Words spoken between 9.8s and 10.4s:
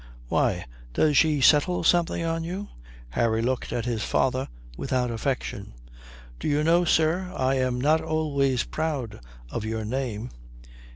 name."